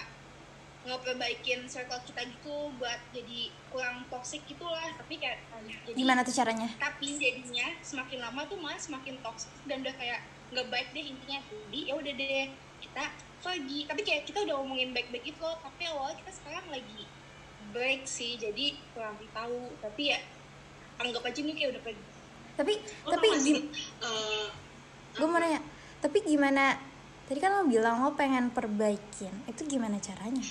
[0.83, 5.39] ngeperbaikin circle kita gitu buat jadi kurang toxic gitu lah tapi kayak
[5.87, 6.69] jadi gimana tuh caranya?
[6.77, 11.39] Tapi jadinya semakin lama tuh malah semakin toxic dan udah kayak nggak baik deh intinya.
[11.43, 12.47] Jadi ya udah deh
[12.83, 13.05] kita
[13.41, 13.81] pergi.
[13.87, 15.55] Tapi kayak kita udah ngomongin baik-baik itu loh.
[15.63, 17.03] Tapi awalnya kita sekarang lagi
[17.71, 19.71] break sih jadi kurang tahu.
[19.79, 20.19] Tapi ya
[20.99, 22.05] anggap aja nih kayak udah pergi.
[22.53, 22.73] Tapi
[23.07, 23.71] Lo tapi gim-
[24.03, 24.47] eh,
[25.13, 25.61] gue mau nanya
[26.03, 26.77] tapi gimana
[27.25, 30.43] tadi kan lo bilang lo pengen perbaikin itu gimana caranya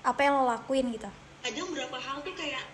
[0.00, 1.10] apa yang lo lakuin gitu.
[1.44, 2.64] Ada beberapa hal tuh kayak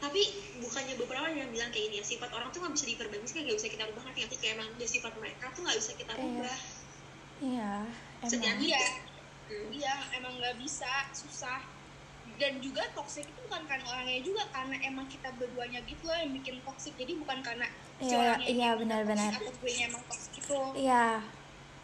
[0.00, 0.22] tapi
[0.64, 3.58] bukannya beberapa yang bilang kayak ini ya sifat orang tuh nggak bisa diperbaiki kayak nggak
[3.60, 4.38] bisa kita nggak sih?
[4.40, 6.22] kayak emang udah sifat mereka tuh nggak bisa kita Iya.
[6.24, 6.58] rubah
[7.40, 7.72] iya
[8.24, 8.56] emang.
[8.60, 8.80] iya
[9.70, 11.60] iya emang nggak bisa susah.
[12.36, 16.32] Dan juga toxic itu bukan karena orangnya juga karena emang kita berduanya gitu loh yang
[16.32, 16.94] bikin toxic.
[16.96, 17.66] Jadi bukan karena
[18.00, 19.36] Iya, iya, benar-benar.
[19.36, 21.20] atau gue emang toxic gitu iya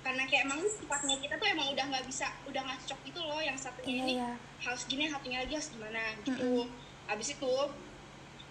[0.06, 3.42] karena kayak emang sifatnya kita tuh emang udah nggak bisa udah nggak cocok gitu loh
[3.42, 4.14] yang satunya ini.
[4.22, 4.30] iya.
[4.62, 6.50] Harus gini yang satunya lagi harus gimana gitu.
[7.10, 7.54] Abis itu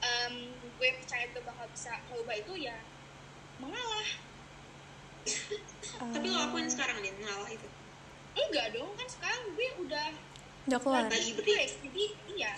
[0.03, 2.75] em, gue percaya gue bakal bisa merubah itu ya
[3.63, 4.09] mengalah.
[5.95, 7.67] Tapi lo Oh, lakuin sekarang nih ngalah itu?
[8.35, 10.07] Enggak dong kan sekarang gue udah
[10.67, 11.07] udah keluar?
[11.07, 11.71] lagi break.
[11.87, 12.53] jadi iya.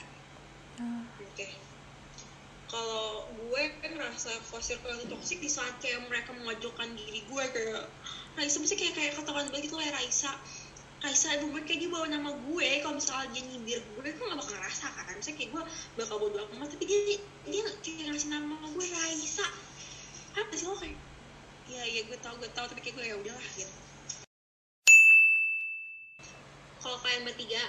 [0.82, 1.06] Oh.
[1.22, 1.48] oke.
[2.68, 7.44] Kalau gue kan ngerasa kalau circle itu toxic di saat kayak mereka mengajukan diri gue
[7.54, 7.86] kayak
[8.38, 10.30] Raisa bisa kayak kayak ketahuan banget gitu kayak Raisa.
[11.02, 14.38] Raisa ibu gue kayak dia bawa nama gue kalau misalnya dia nyindir gue gue gak
[14.38, 15.14] bakal ngerasa kan.
[15.18, 15.64] Misalnya kayak gue
[15.98, 17.18] bakal bodo amat tapi dia
[17.50, 19.48] dia kayak ngasih nama gue Raisa.
[20.38, 20.94] Apa sih lo kayak?
[21.66, 23.74] Ya ya gue tau gue tau tapi kayak gue ya udahlah gitu.
[26.78, 27.62] Kalau kalian bertiga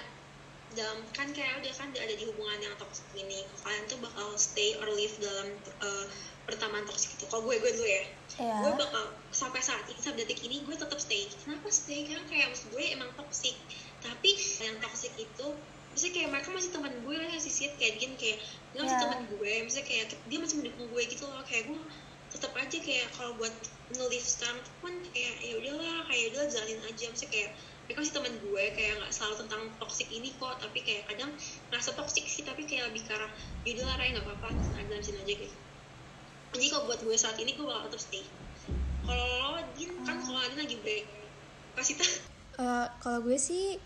[0.76, 4.76] dalam kan kayak udah kan ada di hubungan yang toxic ini kalian tuh bakal stay
[4.80, 5.48] or leave dalam
[5.80, 6.06] uh,
[6.44, 7.24] pertemanan toxic itu.
[7.28, 8.04] Kalau gue gue dulu ya.
[8.38, 8.56] Iya.
[8.64, 9.04] gue bakal
[9.34, 11.28] sampai saat ini sampai detik ini gue tetap stay.
[11.44, 12.08] Kenapa stay?
[12.08, 13.56] Karena kayak maksud gue emang toxic.
[14.00, 14.30] Tapi
[14.64, 15.46] yang toxic itu
[15.92, 18.38] misalnya kayak mereka masih teman gue lah yang sisir kayak gini kayak
[18.72, 19.04] dia masih Iya.
[19.04, 19.52] teman gue.
[19.66, 21.42] Misalnya kayak dia masih mendukung gue gitu loh.
[21.44, 21.80] Kayak gue
[22.28, 23.54] tetap aja kayak kalau buat
[23.96, 27.04] nge-live sekarang pun kayak ya udahlah kayak udah jalanin aja.
[27.12, 27.50] Misalnya kayak
[27.88, 31.32] mereka masih teman gue kayak nggak selalu tentang toxic ini kok tapi kayak kadang
[31.72, 33.32] ngerasa toxic sih tapi kayak lebih ke arah
[33.64, 35.56] ya udahlah Ray nggak apa-apa ada sini aja gitu.
[36.52, 38.28] Jadi kalau buat gue saat ini gue bakal tetap stay.
[39.08, 41.08] Kalau lo Din kan kalau Adin lagi break
[41.80, 42.12] kasih tau
[42.58, 43.80] Eh, kalau gue sih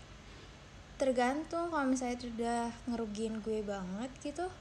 [0.99, 4.51] tergantung kalau misalnya itu udah ngerugiin gue banget gitu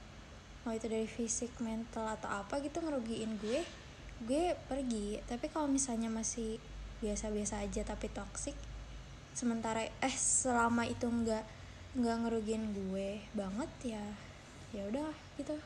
[0.63, 3.67] mau itu dari fisik mental atau apa gitu ngerugiin gue
[4.23, 5.19] gue pergi.
[5.27, 6.63] Tapi kalau misalnya masih
[7.03, 8.55] biasa-biasa aja tapi toxic
[9.33, 11.45] sementara eh selama itu nggak
[11.93, 14.05] nggak ngerugiin gue banget ya
[14.73, 15.57] ya udah gitu.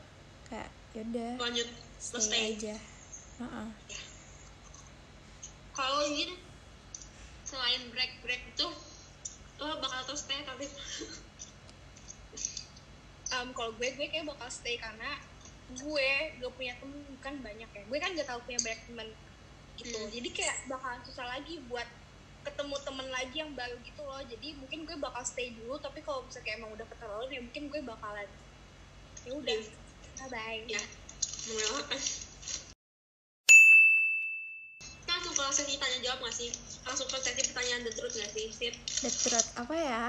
[0.47, 2.75] Kayak ya udah lanjut stay stay aja.
[3.37, 3.69] Heeh.
[5.77, 6.33] kalau Din
[7.45, 8.67] selain break break itu
[9.61, 10.65] lo bakal terus stay tapi
[13.37, 15.21] um, kalau gue gue kayak bakal stay karena
[15.67, 17.83] gue gak punya temen kan banyak ya.
[17.85, 19.07] Gue kan gak tahu punya banyak temen
[19.77, 19.99] gitu.
[20.01, 20.09] Hmm.
[20.09, 21.85] jadi kayak bakalan susah lagi buat
[22.47, 24.23] ketemu temen lagi yang baru gitu loh.
[24.23, 27.63] Jadi mungkin gue bakal stay dulu tapi kalau misalnya kayak emang udah keterlaluan ya mungkin
[27.67, 28.29] gue bakalan
[29.27, 29.59] ya udah.
[30.17, 30.81] Bye bye ya.
[31.47, 31.87] Mengelak
[35.07, 36.49] langsung ke sesi tanya jawab nggak sih?
[36.85, 38.73] Langsung ke sesi pertanyaan the truth nggak sih Sip?
[39.01, 39.49] The truth.
[39.57, 40.05] Apa ya?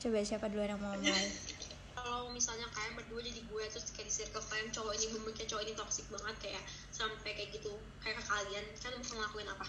[0.00, 1.26] Coba siapa duluan yang mau mulai?
[1.96, 5.62] Kalau misalnya kalian berdua jadi gue terus kayak di circle kalian cowok ini kayak cowok
[5.68, 9.66] ini toxic banget kayak sampai kayak gitu kayak ke kalian kan mau ngelakuin apa?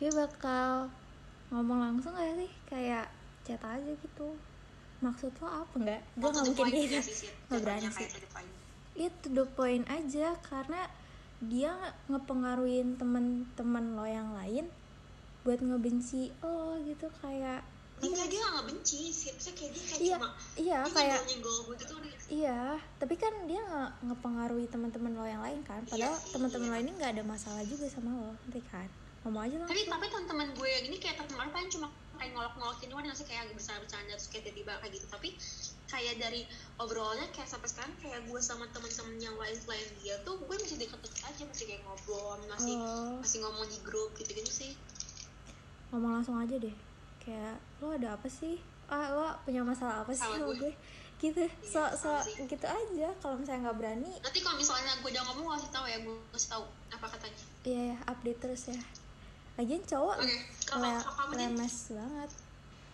[0.00, 0.90] Gue bakal
[1.50, 2.50] ngomong langsung gak sih?
[2.70, 3.10] Kayak
[3.42, 4.28] chat aja gitu.
[5.02, 5.74] Maksud lo apa?
[5.74, 6.02] Nggak.
[6.16, 6.98] Gue nggak mungkin gitu.
[7.50, 8.08] nggak berani sih.
[8.90, 10.84] itu the point aja karena
[11.40, 11.72] dia
[12.10, 14.68] ngepengaruhin temen-temen lo yang lain
[15.40, 17.64] buat ngebenci lo gitu kayak
[18.00, 19.28] Enggak, dia nggak benci sih.
[19.32, 22.60] Maksudnya kayak dia kayak iya cuma iya dia kayak nyenggol gitu udah iya
[22.96, 25.80] tapi kan dia nggak ngepengaruhi teman-teman lo yang lain kan.
[25.88, 26.76] Padahal sih, teman-teman iya.
[26.76, 28.88] lo ini nggak ada masalah juga sama lo nanti kan
[29.20, 32.88] ngomong aja tapi langsung tapi teman-teman gue yang ini kayak terpengaruh paling cuma kayak ngolok-ngolokin
[32.88, 35.06] doang nggak sih kayak bisa bercanda terus kayak tiba-tiba kayak gitu.
[35.08, 35.28] Tapi
[35.86, 36.40] kayak dari
[36.76, 40.76] obrolannya kayak sampai sekarang kayak gue sama teman-teman yang lain selain dia tuh gue masih
[40.76, 43.16] deket-deket aja masih kayak ngobrol masih Oh.
[43.18, 44.72] masih ngomong di grup gitu-gitu sih.
[45.90, 46.76] Ngomong langsung aja deh.
[47.18, 48.60] Kayak lo ada apa sih?
[48.86, 50.56] Ah lo punya masalah apa sih Sama gue.
[50.60, 50.72] gue?
[51.20, 51.44] Gitu.
[51.60, 52.36] So Iya, so sama sih.
[52.44, 54.12] gitu aja kalau misalnya nggak berani.
[54.18, 57.40] Nanti kalau misalnya gue udah ngomong gue kasih tahu ya gue kasih tahu apa katanya.
[57.62, 58.80] Iya ya update terus ya
[59.60, 60.16] lagian cowok
[60.64, 61.40] kalau kamu Din?
[61.52, 62.30] lemes banget.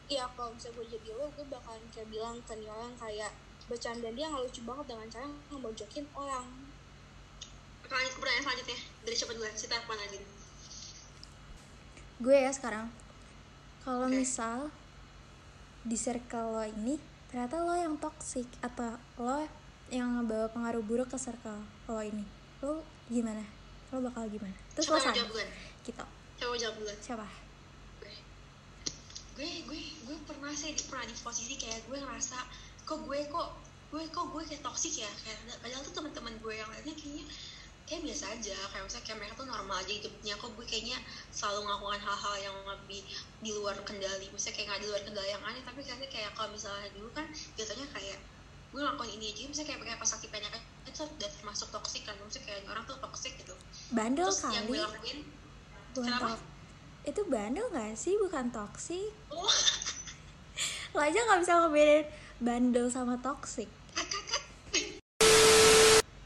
[0.07, 3.31] Iya kalau misalnya gue jadi lo gue bakalan kayak bilang ke nih orang kayak
[3.67, 6.47] bercanda dia nggak lucu banget dengan cara ngebojokin orang.
[7.87, 9.55] Pertanyaan pertanyaan selanjutnya dari siapa duluan?
[9.55, 10.37] Sita apa Nadine
[12.17, 12.89] gue ya sekarang.
[13.85, 14.17] Kalau Oke.
[14.17, 14.73] misal
[15.87, 16.97] di circle lo ini
[17.29, 19.45] ternyata lo yang toxic atau lo
[19.93, 22.25] yang ngebawa pengaruh buruk ke circle lo ini.
[22.65, 22.81] Lo
[23.13, 23.45] gimana?
[23.93, 24.57] Lo bakal gimana?
[24.73, 25.49] Terus lo sadar jawab duluan.
[25.85, 26.05] Gitu
[26.37, 27.27] coba jawab duluan siapa?
[28.01, 28.15] Gue.
[29.37, 32.39] Gue gue gue pernah sih pernah di posisi kayak gue ngerasa
[32.87, 33.49] kok gue kok
[33.93, 35.11] gue kok gue kayak toxic ya?
[35.25, 37.25] Kayak padahal tuh teman-teman gue yang lainnya kayaknya
[37.87, 38.59] kayak biasa aja.
[38.75, 40.35] Kayak misalnya kayak mereka tuh normal aja hidupnya.
[40.37, 40.99] Kok gue kayaknya
[41.33, 43.01] selalu melakukan hal-hal yang lebih
[43.41, 44.27] di luar kendali.
[44.35, 47.27] Misalnya kayak nggak di luar kendali yang aneh tapi kayaknya kayak kalau misalnya dulu kan
[47.57, 48.19] jatuhnya kayak
[48.75, 49.43] gue ngelakuin ini aja.
[49.49, 50.53] Misalnya kayak kayak pas lagi pengen
[50.85, 52.15] itu udah termasuk toxic kan.
[52.21, 53.55] Misalnya kayak orang tuh toxic gitu.
[53.95, 54.85] Bandel terus yang gue kali.
[54.85, 55.19] lakuin
[55.97, 56.37] bukan Kenapa?
[57.03, 58.15] itu bandel gak sih?
[58.17, 59.09] Bukan toxic.
[59.29, 59.47] Oh.
[60.93, 62.05] Lo aja nggak bisa ngebedain
[62.39, 63.69] bandel sama toxic.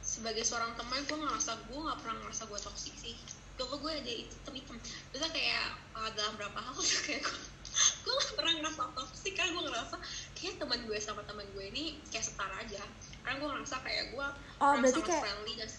[0.01, 3.15] Sebagai seorang teman gue ngerasa gue nggak pernah ngerasa gue toksik sih.
[3.55, 4.77] Kalau gue ada hitam hitam
[5.11, 7.39] biasanya kayak uh, dalam berapa hal tuh kayak gue
[8.05, 9.47] gue gak pernah ngerasa toksik kan?
[9.51, 9.97] Gue ngerasa
[10.35, 12.83] kayak teman gue sama teman gue ini kayak setara aja.
[13.21, 14.27] Karena gue ngerasa kayak gue
[14.59, 15.71] Oh, berarti kayak- friendly dan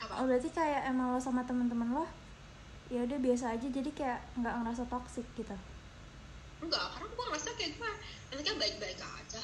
[0.00, 0.12] apa?
[0.20, 2.04] Oh berarti kayak emang lo sama teman-teman lo
[2.92, 5.56] ya udah biasa aja jadi kayak nggak ngerasa toxic gitu.
[6.60, 7.90] Enggak karena gue ngerasa kayak gue
[8.32, 9.42] nanti kan baik baik aja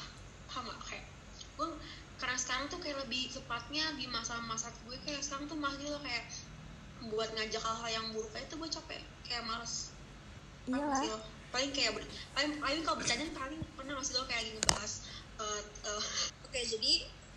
[0.51, 1.05] gak kayak
[1.55, 1.67] gue
[2.19, 6.29] karena sekarang tuh kayak lebih tepatnya di masa-masa gue kayak sekarang tuh masih lo kayak
[7.09, 9.89] buat ngajak hal-hal yang buruk kayak itu gue capek kayak males.
[10.69, 11.01] Iyalah.
[11.01, 11.19] Sih lo.
[11.51, 14.93] paling kayak ber- paling paling kalau bercanda paling pernah nggak sih lo kayak lagi ngebahas
[15.41, 16.03] eh, eh,
[16.47, 16.93] oke jadi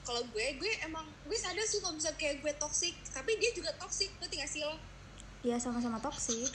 [0.07, 3.75] kalau gue gue emang gue sadar sih kalau misalnya kayak gue toxic tapi dia juga
[3.75, 4.79] toxic ngerti gak sih lo
[5.45, 6.49] iya sama-sama toksik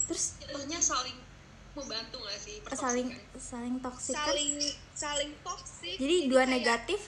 [0.00, 1.18] terus jatuhnya saling
[1.70, 2.58] membantu gak sih?
[2.68, 3.38] Saling pertoksikan?
[3.40, 4.50] saling toksik kan saling
[4.92, 7.00] saling toxic jadi dua kayak- negatif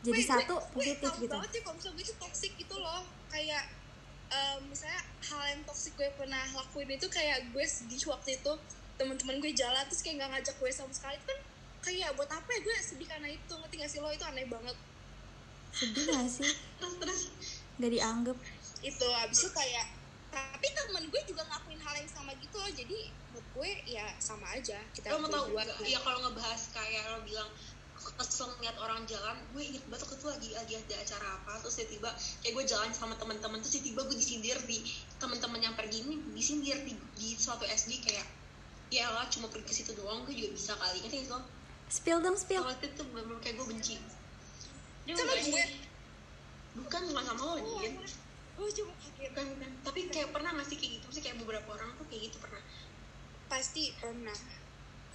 [0.00, 1.32] jadi Gue- satu gue, positif tahu gitu.
[1.34, 3.00] banget sih kalau misalnya itu toxic gitu loh.
[3.28, 3.68] Kayak
[4.30, 8.52] em, misalnya hal yang toxic gue pernah lakuin itu kayak gue sedih waktu itu.
[8.96, 11.14] Teman-teman gue jalan terus kayak nggak ngajak gue sama sekali.
[11.14, 11.38] Itu kan
[11.82, 13.52] kayak buat apa ya gue sedih karena itu?
[13.52, 14.08] Ngerti gak sih lo?
[14.08, 14.76] Itu aneh banget.
[15.70, 16.48] Sedih gak sih?
[16.80, 17.20] Terus terus.
[17.76, 18.36] Gak dianggap
[18.80, 19.86] itu abis itu kayak
[20.30, 22.70] tapi temen gue juga ngakuin hal yang sama gitu loh.
[22.70, 24.78] Jadi buat gue ya sama aja.
[24.94, 25.82] Kita lo mau tau gak?
[25.82, 27.50] ya kalau ngebahas kayak lo bilang
[28.00, 31.76] kesel ngeliat orang jalan gue inget banget waktu itu lagi lagi ada acara apa terus
[31.76, 34.80] tiba-tiba kayak gue jalan sama teman-teman terus tiba-tiba gue disindir di
[35.20, 38.24] teman-teman yang pergi ini disindir di, di suatu SD kayak
[38.88, 41.04] ya lah cuma pergi ke situ doang gue juga bisa kali.
[41.12, 41.44] Sih lo?
[41.92, 42.64] Spill dong spill.
[42.64, 43.94] Waktu itu bener kayak gue benci.
[45.04, 45.64] Dia Sama gue.
[46.70, 47.82] bukan bukan sama lo oh,
[48.60, 51.06] gue cuma kaget bukan bukan tapi kayak pernah nggak sih kayak gitu?
[51.16, 52.60] Sih kayak beberapa orang tuh kayak gitu pernah.
[53.48, 54.36] Pasti pernah.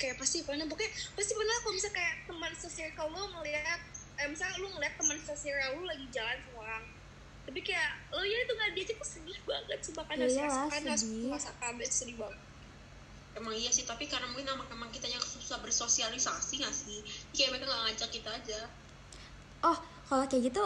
[0.01, 0.65] Kayak pasti pernah.
[0.65, 3.79] Pokoknya pasti pernah kalau misalnya kayak teman se-circle lo ngeliat
[4.15, 6.83] eh, misalnya lu ngeliat teman se-circle lu lagi jalan sama orang.
[7.45, 9.79] Tapi kayak lo ya itu nggak diajak tuh sedih banget.
[9.85, 11.23] Sumpah kan harus Iyalah, rasakan harus sedih.
[11.29, 12.41] merasakan sedih banget.
[13.35, 16.99] Emang iya sih tapi karena mungkin emang, emang kitanya susah bersosialisasi nggak sih?
[17.35, 18.59] Kayak mereka nggak ngajak kita aja.
[19.61, 19.77] Oh
[20.09, 20.63] kalau kayak gitu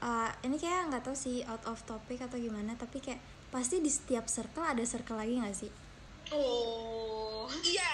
[0.00, 3.88] uh, ini kayak nggak tahu sih out of topic atau gimana tapi kayak pasti di
[3.88, 5.70] setiap circle ada circle lagi nggak sih?
[6.30, 7.90] Oh iya.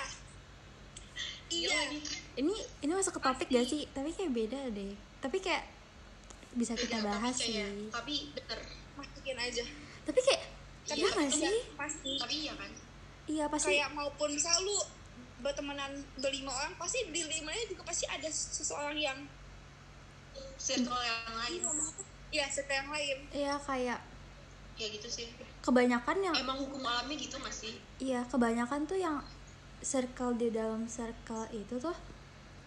[1.46, 1.78] Iya.
[2.36, 3.86] Ini ini masuk ke topik gak sih?
[3.88, 4.92] Tapi kayak beda deh.
[5.22, 5.64] Tapi kayak
[6.52, 7.88] bisa kita Beda, bahas tapi kayak- sih.
[7.88, 8.60] Tapi bener
[8.94, 9.64] masukin aja.
[10.04, 10.42] Tapi kayak
[10.86, 11.58] Iya, iya nggak tapi sih?
[11.74, 12.12] pasti.
[12.14, 12.70] Tapi iya kan?
[13.26, 13.74] Iya pasti.
[13.74, 14.78] Kayak maupun misal lu
[15.36, 19.18] bertemanan berlima orang pasti di limanya juga pasti ada seseorang yang
[20.66, 21.60] circle yang lain.
[22.34, 23.18] Ya serta yang lain.
[23.30, 23.98] Iya kayak
[24.76, 25.30] ya gitu sih.
[25.64, 27.78] kebanyakan yang emang hukum alamnya gitu nggak sih?
[27.96, 29.22] Iya kebanyakan tuh yang
[29.80, 31.94] circle di dalam circle itu tuh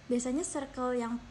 [0.08, 1.22] biasanya circle yang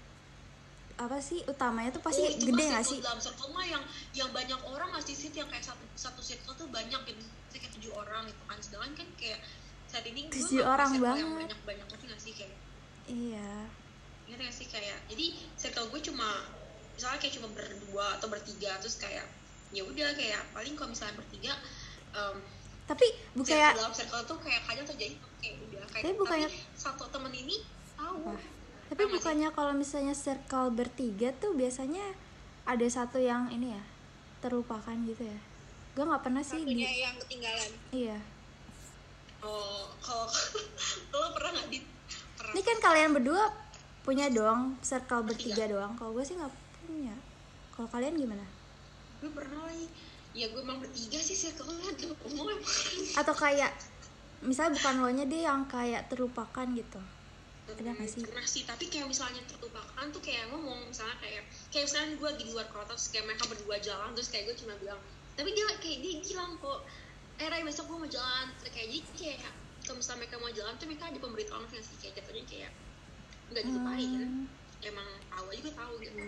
[0.99, 3.01] apa sih utamanya tuh pasti Oh, itu gede nggak circle sih?
[3.03, 3.83] dalam circle mah yang
[4.15, 7.93] yang banyak orang nggak sih yang kayak satu satu circle tuh banyak gitu kayak tujuh
[7.95, 8.59] orang gitu kan.
[8.63, 9.41] Sedangkan kan kayak
[9.89, 11.39] saat ini gue Tujuh orang circle yang banget.
[11.43, 12.55] banyak banyak ngerti nggak sih kayak?
[13.09, 13.51] Iya.
[14.31, 14.99] Ngerti nggak sih kayak?
[15.11, 15.27] Jadi
[15.59, 16.29] circle gue cuma
[16.99, 19.23] misalnya kayak cuma berdua atau bertiga terus kayak
[19.71, 21.55] ya udah kayak paling kalau misalnya bertiga
[22.11, 22.43] um,
[22.89, 23.07] tapi
[23.39, 27.31] bukannya circle dalam circle tuh kayak kadang terjadi kayak udah kayak Tapi bukannya- satu temen
[27.31, 27.57] ini
[27.95, 28.19] tahu.
[28.27, 28.41] Apa?
[28.89, 29.13] tapi sih?
[29.15, 32.03] bukannya kalau misalnya circle bertiga tuh biasanya
[32.65, 33.83] ada satu yang ini ya
[34.41, 35.39] terlupakan gitu ya?
[35.93, 37.71] Gue nggak pernah sih di satunya yang ketinggalan.
[37.93, 38.19] Iya.
[39.45, 40.27] Oh kalau
[41.13, 41.79] lo pernah nggak di
[42.41, 42.53] pernah.
[42.57, 43.45] Ini kan kalian berdua
[44.01, 45.69] punya doang circle bertiga.
[45.69, 45.93] doang.
[45.95, 47.15] Kalau gue sih nggak punya.
[47.77, 48.45] Kalau kalian gimana?
[49.21, 49.87] Gue pernah lagi
[50.37, 51.89] ya gue emang bertiga sih circle-nya
[53.17, 53.73] atau kayak
[54.45, 57.01] misalnya bukan lo nya deh yang kayak terlupakan gitu.
[57.69, 58.23] Ada nggak sih?
[58.25, 62.45] Pernah sih tapi kayak misalnya terlupakan tuh kayak ngomong misalnya kayak kayak misalnya gue di
[62.53, 65.01] luar kota terus kayak mereka berdua jalan terus kayak gue cuma bilang
[65.35, 66.81] tapi dia kayak dia bilang kok
[67.39, 68.47] eh Ray besok gue mau jalan.
[68.69, 69.53] Kayak jadi kayak
[69.87, 72.71] kalau misalnya mereka mau jalan tuh mereka ada pemberitahuan sih kayak jatuhnya kayak
[73.49, 74.45] nggak dilupain Hmm.
[74.85, 76.21] emang awal juga tahu gitu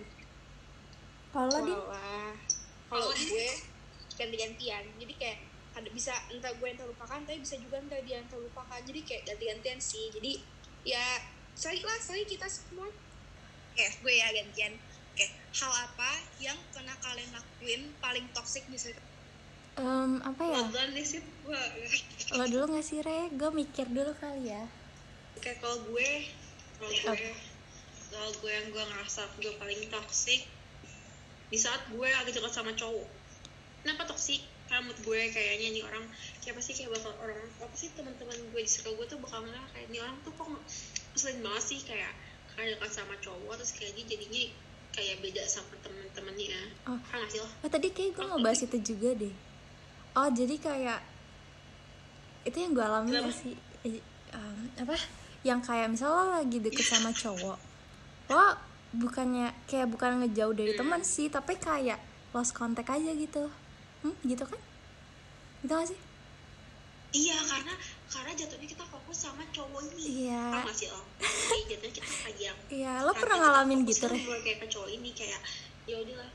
[1.30, 2.34] kalau di Walah.
[2.90, 3.48] kalau gue
[4.18, 4.84] ganti-gantian.
[4.98, 5.38] Jadi kayak
[5.70, 8.80] ada bisa entah gue yang terlupakan tapi bisa juga entah dia yang terlupakan.
[8.82, 10.10] Jadi kayak ganti-gantian sih.
[10.10, 10.42] Jadi
[10.82, 11.22] ya
[11.54, 12.90] sorry lah sorry kita semua.
[13.72, 14.74] Oke gue ya gantian.
[15.14, 16.10] Oke hal apa
[16.42, 18.90] yang pernah kalian lakuin paling toxic bisa
[19.78, 20.60] Em, apa ya?
[22.36, 23.30] Lo dulu nggak sih re?
[23.32, 24.66] Gue mikir dulu kali ya.
[25.38, 26.10] Kayak kalau gue
[26.76, 27.32] kalau gue
[28.10, 30.44] kalau gue yang gue ngerasa gue paling toxic
[31.50, 33.06] di saat gue lagi dekat sama cowok.
[33.82, 36.04] Kenapa toxic karena menurut gue kayaknya nih orang?
[36.40, 39.68] Kayak pasti kayak bakal orang apa sih teman-teman gue di circle gue tuh bakal ngerasa
[39.74, 40.46] kayak nih orang tuh kok
[41.12, 42.12] ngeselin banget sih kayak
[42.54, 44.42] karena dekat sama cowok terus kayak dia jadinya
[44.94, 46.60] kayak beda sama temen-temennya.
[46.86, 46.98] Oh.
[47.10, 47.48] kan sih lo?
[47.66, 49.34] Oh tadi kayak gue mau bahas itu juga deh.
[50.14, 51.00] Oh jadi kayak
[52.46, 53.28] itu yang gue alami Kenapa?
[53.28, 53.54] gak sih?
[53.84, 54.00] Eh,
[54.32, 54.96] em, apa?
[55.42, 57.70] Yang kayak misalnya lo lagi deket sama cowok
[58.30, 58.48] lo
[58.90, 61.98] bukannya kayak bukan ngejauh dari teman sih tapi kayak
[62.34, 63.46] lost contact aja gitu.
[64.02, 64.60] Hmm, gitu kan?
[65.62, 65.98] Gitu gak sih?
[67.10, 67.74] Iya karena
[68.06, 70.30] karena jatuhnya kita fokus sama cowok ini.
[70.30, 70.62] Iya.
[70.62, 74.58] Gak sih lo Jadi jatuhnya kita kayak iya lo pernah itu ngalamin gitu mulai kayak
[74.62, 75.40] ke cowok ini kayak
[75.86, 76.30] ya udahlah.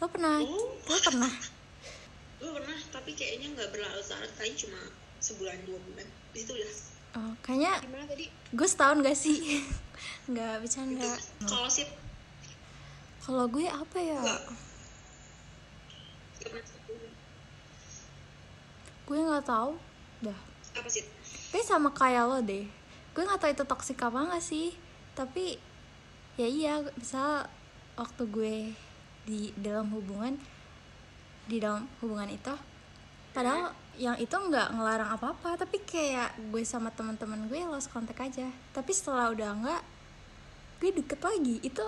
[0.00, 0.36] Lo pernah?
[0.40, 0.68] Oh.
[0.76, 1.32] lo pernah?
[2.44, 4.80] Gue pernah tapi kayaknya nggak berlarut-larut kali cuma
[5.20, 6.08] sebulan dua bulan.
[6.36, 6.72] Di situ udah
[7.16, 8.26] oh, kayaknya gimana tadi?
[8.30, 9.38] gue setahun gak sih?
[10.30, 11.10] Nggak bercanda.
[11.44, 11.86] Kalau sih
[13.24, 14.20] kalau gue apa ya?
[19.08, 19.80] Gue nggak tahu.
[20.20, 20.40] Dah.
[20.76, 21.04] Apa sih
[21.54, 22.66] tapi sama kayak lo deh.
[23.14, 24.74] Gue nggak tahu itu toksik apa nggak sih.
[25.14, 25.54] Tapi
[26.34, 27.46] ya iya misal
[27.94, 28.54] waktu gue
[29.22, 30.34] di dalam hubungan
[31.46, 32.50] di dalam hubungan itu
[33.30, 38.18] padahal yang itu nggak ngelarang apa apa tapi kayak gue sama teman-teman gue lost kontak
[38.20, 38.50] aja.
[38.74, 39.82] Tapi setelah udah nggak
[40.82, 41.56] gue deket lagi.
[41.62, 41.84] Itu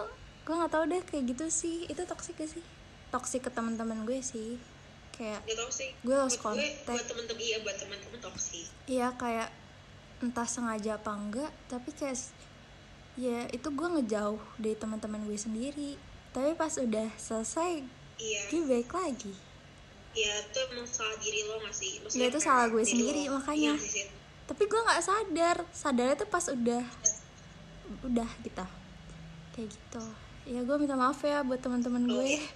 [0.47, 1.87] gue nggak tahu deh kayak gitu sih.
[1.91, 2.65] Itu toksik gak sih?
[3.11, 4.59] Toksik ke teman-teman gue sih.
[5.15, 5.71] Kayak tau
[6.05, 6.85] Gue lost contact.
[6.85, 9.49] buat temen-temen iya buat temen-temen toksik Iya kayak
[10.21, 12.17] entah sengaja apa enggak tapi kayak
[13.17, 15.97] ya itu gue ngejauh dari teman-teman gue sendiri.
[16.37, 17.81] Tapi pas udah selesai
[18.21, 18.41] iya.
[18.53, 19.46] gue baik lagi
[20.17, 22.01] Iya, itu emang salah diri lo gak sih?
[22.01, 23.37] Maksudnya Ya, itu salah gue diri sendiri, lo.
[23.37, 23.75] makanya.
[23.77, 24.07] Iya
[24.47, 26.85] tapi gue nggak sadar sadarnya tuh pas udah
[28.07, 28.65] udah gitu
[29.53, 30.03] kayak gitu
[30.47, 32.47] ya gue minta maaf ya buat teman-teman Oh, gue iya.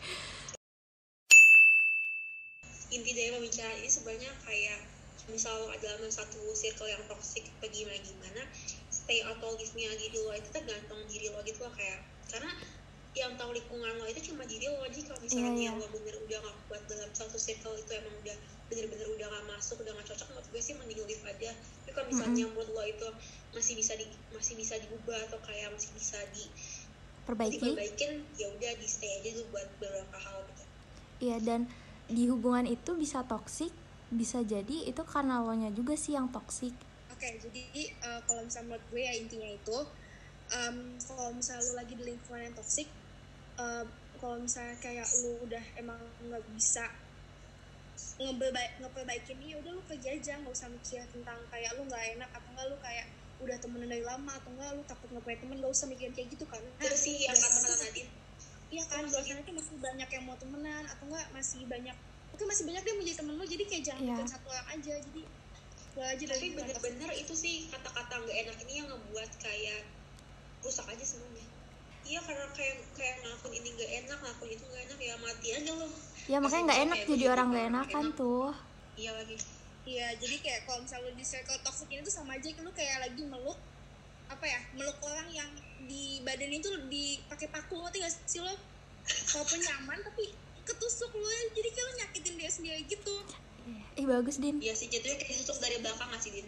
[2.90, 4.78] Inti dari pembicaraan ini sebenarnya kayak
[5.30, 8.42] misal lo ada dalam satu circle yang toxic atau gimana gimana
[8.90, 12.50] stay atau leave-nya diri lo itu tergantung diri lo gitu loh kayak karena
[13.10, 15.80] yang tahu lingkungan lo itu cuma diri lo aja kalau misalnya Iya, iya.
[15.82, 18.36] lo bener udah gak kuat dalam satu circle itu emang udah
[18.70, 21.50] bener-bener udah gak masuk udah gak cocok menurut gue sih mending leave aja.
[21.58, 23.08] Tapi kalau misalnya menurut lo itu
[23.50, 26.46] masih bisa di masih bisa diubah atau kayak masih bisa di
[27.26, 27.58] perbaiki.
[27.58, 30.64] diperbaikin ya udah di stay aja dulu buat beberapa hal gitu.
[31.20, 31.60] Iya dan
[32.06, 33.74] di hubungan itu bisa toksik
[34.10, 36.74] bisa jadi itu karena lo nya juga sih yang toksik
[37.14, 37.62] Oke, jadi
[38.00, 39.78] eh, kalau misalnya menurut gue ya intinya itu
[40.50, 42.88] em, kalau misalnya lu lagi di lingkungan yang toksik,
[43.60, 43.86] em,
[44.20, 46.88] kalau misalnya kayak lu udah emang nggak bisa
[48.20, 52.30] ngeperbaik ngeperbaikin ya udah lu pergi aja nggak usah mikir tentang kayak lu nggak enak
[52.32, 53.06] atau enggak lu kayak
[53.40, 56.28] udah temenan dari lama atau enggak lu takut nggak punya temen nggak usah mikirin kayak
[56.32, 56.60] gitu kan.
[56.60, 58.10] Itu sih yang kata-kata Nadine
[58.70, 61.96] iya kan di sana tuh masih banyak yang mau temenan atau enggak masih banyak
[62.30, 64.94] mungkin masih banyak dia mau jadi temen lu jadi kayak jangan mikirin satu orang aja
[65.02, 65.22] jadi
[65.90, 69.82] gue aja dari tapi bener-bener itu sih kata-kata nggak enak ini yang ngebuat kayak
[70.62, 71.39] rusak aja semuanya
[72.10, 75.72] iya karena kayak kayak ngelakuin ini nggak enak ngelakuin itu nggak enak ya mati aja
[75.78, 75.88] lo
[76.26, 78.50] ya makanya nggak enak jadi orang nggak enakan tuh.
[78.98, 79.36] Iya lagi.
[79.88, 83.00] Iya, jadi kayak kalau misalnya lu di circle toxic ini tuh sama aja lu kayak
[83.00, 83.56] lagi meluk
[84.30, 85.50] apa ya meluk orang yang
[85.88, 88.54] di badan itu dipakai paku ngerti gak sih lo?
[89.34, 90.30] Walaupun nyaman tapi
[90.68, 91.42] ketusuk lu ya.
[91.56, 93.16] Jadi kayak lu nyakitin dia sendiri gitu.
[93.96, 94.60] Ih bagus din.
[94.60, 96.46] Iya sih jatuhnya kayak ditusuk dari belakang nggak sih Din?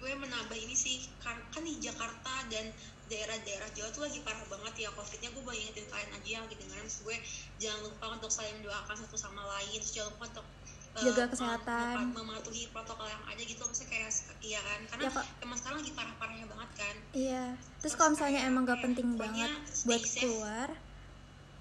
[0.00, 2.68] Gue menambah ini sih kan, kan di Jakarta dan
[3.14, 5.30] daerah-daerah Jawa tuh lagi parah banget ya covidnya.
[5.30, 7.16] Gue mau ingetin kalian aja yang lagi dengerin terus gue
[7.58, 9.78] jangan lupa untuk saling mendoakan satu sama lain.
[9.78, 10.46] Terus jangan lupa untuk
[10.94, 11.94] Jaga mem- kesehatan.
[11.96, 13.58] mem- mematuhi protokol yang ada gitu.
[13.60, 14.80] Maksudnya kayak iya kan?
[14.88, 15.26] Karena Ya, Kak.
[15.40, 16.94] emang sekarang lagi parah-parahnya banget kan.
[17.10, 17.44] Iya.
[17.80, 19.50] Terus kalau misalnya kayak- emang gak penting banget
[19.84, 20.20] buat safe.
[20.20, 20.68] keluar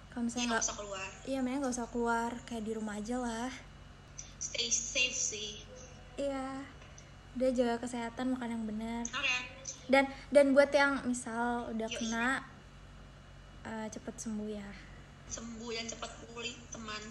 [0.06, 1.10] kalau Iya misalnya nggak nggak usah keluar.
[1.26, 3.52] iya mending nggak usah keluar kayak di rumah aja lah.
[4.38, 5.52] Stay safe sih.
[6.16, 6.62] Iya.
[7.34, 9.04] Udah jaga kesehatan makan yang benar.
[9.10, 9.34] Oke
[9.92, 12.00] dan dan buat yang misal udah Yoi.
[12.00, 12.28] kena
[13.68, 14.70] uh, cepet sembuh ya.
[15.28, 17.04] Sembuh yang cepet pulih teman.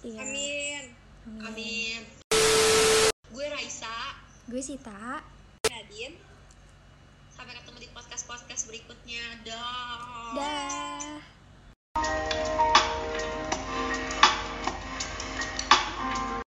[0.00, 0.20] Iya.
[0.24, 0.82] amin.
[1.20, 2.00] Amin, amin.
[3.30, 4.16] gue Raisa.
[4.48, 5.20] Gue Sita.
[5.68, 6.16] Nadin
[7.40, 9.24] sampai ketemu di podcast podcast berikutnya.
[9.48, 10.36] Dah.
[10.36, 11.20] Dah.